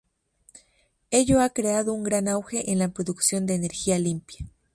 Ello 1.11 1.41
ha 1.41 1.51
creado 1.51 1.93
un 1.93 2.01
gran 2.01 2.27
auge 2.27 2.71
en 2.71 2.79
la 2.79 2.89
producción 2.89 3.45
de 3.45 3.53
energía 3.53 3.99
limpia. 3.99 4.47